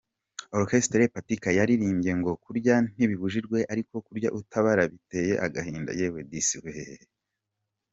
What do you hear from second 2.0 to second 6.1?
ngo “Kurya ntibibujijwe, ariko kurya utabara, biteye agahinda